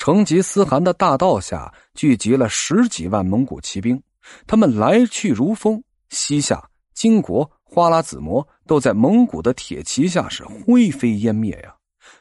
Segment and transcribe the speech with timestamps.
[0.00, 4.02] 成吉思汗的大道下聚集了十几万蒙古骑兵，
[4.46, 11.74] 他们来去如风，西夏、金国、花剌子模都在蒙古的铁骑下是灰飞烟灭呀。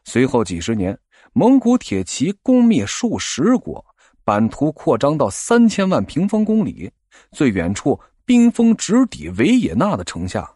[0.04, 1.00] 随后几十年，
[1.32, 3.84] 蒙古铁骑攻灭数十国，
[4.26, 6.92] 版图扩张到三千万平方公里，
[7.32, 10.52] 最远处冰封直抵维也纳的城下。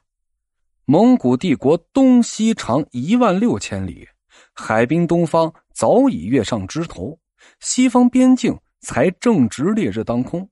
[0.84, 4.06] 蒙古帝国东西长一万六千里，
[4.54, 5.54] 海滨东方。
[5.76, 7.18] 早已跃上枝头，
[7.60, 10.48] 西方边境才正值烈日当空。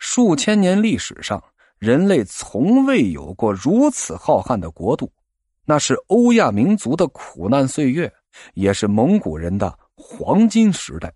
[0.00, 1.40] 数千年历史上，
[1.78, 5.08] 人类从未有过如此浩瀚的国度，
[5.64, 8.12] 那是欧亚民族的苦难岁月，
[8.54, 11.14] 也是蒙古人的黄金时代。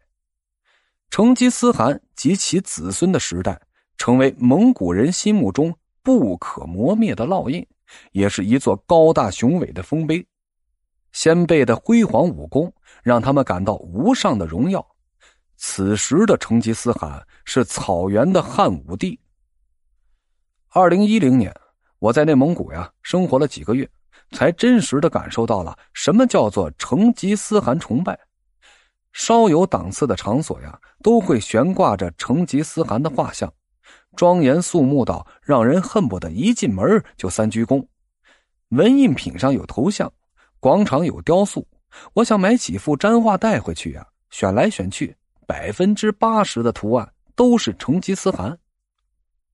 [1.11, 3.61] 成吉思汗及其子孙的时代，
[3.99, 7.67] 成为蒙古人心目中不可磨灭的烙印，
[8.13, 10.25] 也是一座高大雄伟的丰碑。
[11.15, 12.71] 先辈的辉煌武功
[13.05, 14.85] 让他们感到无上的荣耀。
[15.57, 19.19] 此时的成吉思汗是草原的汉武帝。
[20.71, 21.55] 二零一零年，
[22.01, 23.89] 我在内蒙古呀生活了几个月，
[24.33, 28.19] 才真实的感受到了什么叫做成吉思汗崇拜。
[29.13, 33.51] 稍有档次的场所呀，都会悬挂着成吉思汗的画像，
[34.17, 37.87] 庄严肃穆到让人恨不得一进门就三鞠躬。
[38.71, 40.13] 文印品上有头像。
[40.65, 41.69] 广场有雕塑，
[42.15, 44.07] 我想买几幅粘画带回去呀。
[44.31, 45.15] 选来选去，
[45.47, 47.07] 百分之八十的图案
[47.37, 48.59] 都是成吉思汗。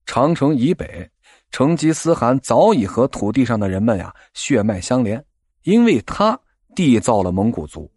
[0.05, 1.05] 长城以北，
[1.51, 5.21] 成吉思汗早已和土地上的人们呀血脉相连，
[5.63, 6.39] 因为他
[6.77, 7.91] 缔造了蒙古族。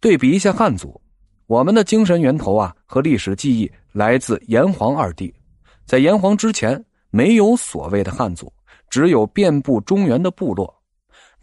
[0.00, 0.98] 对比一下汉族，
[1.46, 5.30] 我们的精神源头啊和历史记忆来自炎黄二帝，
[5.84, 8.50] 在炎黄之前没有所谓的汉族，
[8.88, 10.81] 只有遍布中原的部落。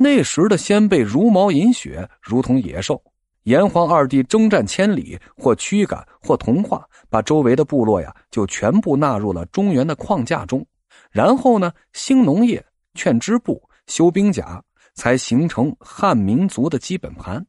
[0.01, 3.01] 那时的先辈茹毛饮血，如同野兽。
[3.43, 10.65] 炎黄二帝征战千里，或驱赶，或同化，把周围的部落呀就全部纳入了中原的框架中。
[11.11, 14.63] 然后呢，兴农业，劝织布，修兵甲，
[14.93, 17.45] 才形成汉民族的基本盘。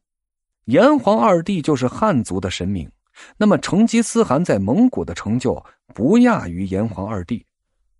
[0.65, 2.89] 炎黄二帝就是汉族的神明。
[3.37, 7.45] 那么成吉思汗在蒙古的成就不亚于炎黄二帝。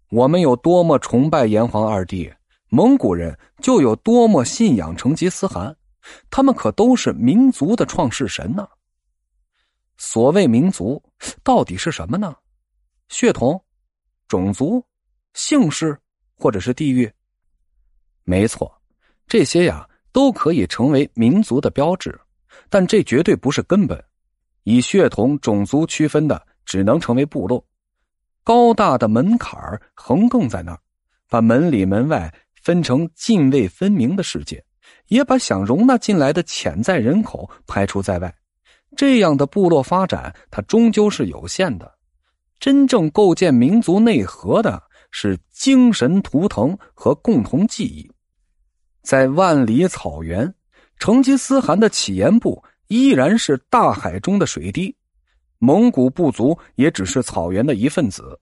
[0.09, 2.30] 我们有多么崇拜炎黄二帝？
[2.74, 5.76] 蒙古人就有多么信仰成吉思汗，
[6.30, 8.66] 他们可都是民族的创世神呢。
[9.98, 11.04] 所谓民族，
[11.44, 12.34] 到底是什么呢？
[13.10, 13.62] 血统、
[14.30, 14.81] 种族、
[15.34, 16.00] 姓氏，
[16.38, 17.12] 或者是地域？
[18.24, 18.74] 没错，
[19.28, 22.18] 这些呀都可以成为民族的标志，
[22.70, 24.02] 但这绝对不是根本。
[24.64, 27.62] 以血统、种族区分的，只能成为部落。
[28.46, 29.60] 高大的门槛
[29.94, 30.80] 横亘在那儿，
[31.28, 32.34] 把门里门外。
[32.62, 34.64] 分成泾渭分明的世界，
[35.08, 38.34] 也把想容纳进来的潜在人口排除在外。
[38.96, 41.92] 这样的部落发展，它终究是有限的。
[42.60, 48.10] 真正构建民族内核的是精神图腾和共同记忆。
[49.02, 50.54] 在万里草原，
[51.00, 54.96] 成吉思汗的起源部依然是大海中的水滴，
[55.58, 58.40] 蒙古部族也只是草原的一份子。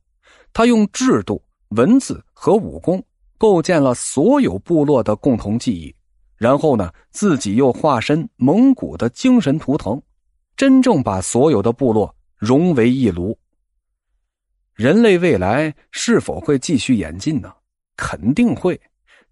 [0.52, 3.02] 他用制度、文字和武功。
[3.40, 5.96] 构建了所有部落的共同记忆，
[6.36, 10.00] 然后呢，自己又化身蒙古的精神图腾，
[10.58, 13.36] 真正把所有的部落融为一炉。
[14.76, 17.50] 人类未来是否会继续演进呢？
[17.96, 18.80] 肯定会，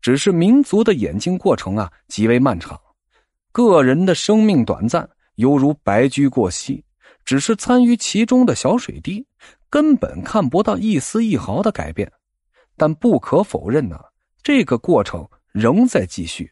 [0.01, 2.79] 只是民族的演进过程啊极为漫长，
[3.51, 6.81] 个人的生命短暂，犹如白驹过隙，
[7.25, 9.25] 只是参与其中的小水滴，
[9.69, 12.09] 根本看不到一丝一毫的改变。
[12.77, 13.99] 但不可否认呢，
[14.41, 16.49] 这个过程仍在继续。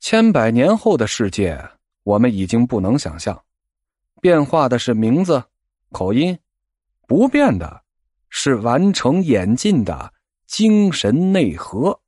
[0.00, 1.62] 千百年后的世界，
[2.04, 3.38] 我们已经不能想象。
[4.20, 5.42] 变化的是名字、
[5.90, 6.38] 口音，
[7.06, 7.82] 不变的
[8.30, 10.14] 是完成演进的
[10.46, 12.00] 精神内核。